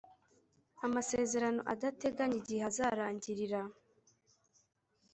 [0.85, 3.61] amasezerano adateganya igihe azarangirira